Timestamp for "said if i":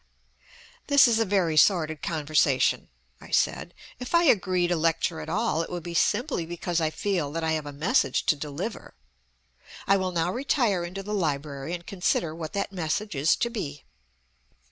3.29-4.23